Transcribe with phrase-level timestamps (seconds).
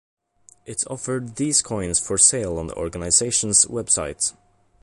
[0.65, 4.33] It offered these coins for sale on the organization's website.